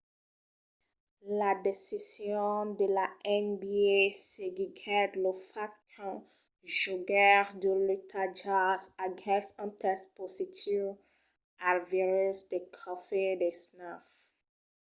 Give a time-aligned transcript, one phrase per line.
[1.39, 3.05] la decision de la
[3.49, 3.89] nba
[4.31, 6.15] seguiguèt lo fach qu'un
[6.79, 10.83] jogaire de l'utah jazz aguèsse un test positiu
[11.67, 13.81] al virus de covid-19